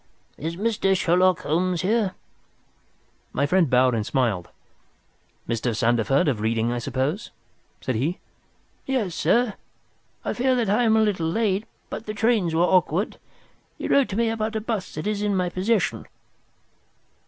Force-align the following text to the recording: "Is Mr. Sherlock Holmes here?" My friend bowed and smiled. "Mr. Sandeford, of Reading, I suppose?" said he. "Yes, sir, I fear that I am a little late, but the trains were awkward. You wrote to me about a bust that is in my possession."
"Is 0.35 0.55
Mr. 0.55 0.97
Sherlock 0.97 1.41
Holmes 1.43 1.83
here?" 1.83 2.15
My 3.33 3.45
friend 3.45 3.69
bowed 3.69 3.93
and 3.93 4.03
smiled. 4.03 4.49
"Mr. 5.47 5.75
Sandeford, 5.77 6.27
of 6.27 6.39
Reading, 6.41 6.71
I 6.71 6.79
suppose?" 6.79 7.29
said 7.81 7.93
he. 7.93 8.17
"Yes, 8.87 9.13
sir, 9.13 9.53
I 10.25 10.33
fear 10.33 10.55
that 10.55 10.71
I 10.71 10.85
am 10.85 10.97
a 10.97 11.03
little 11.03 11.29
late, 11.29 11.67
but 11.91 12.07
the 12.07 12.15
trains 12.15 12.55
were 12.55 12.61
awkward. 12.63 13.19
You 13.77 13.89
wrote 13.89 14.09
to 14.09 14.15
me 14.17 14.29
about 14.29 14.55
a 14.55 14.61
bust 14.61 14.95
that 14.95 15.05
is 15.05 15.21
in 15.21 15.35
my 15.37 15.49
possession." 15.49 16.07